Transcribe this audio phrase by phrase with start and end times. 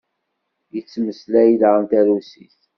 [0.73, 2.57] Yettmeslay daɣen tarusit.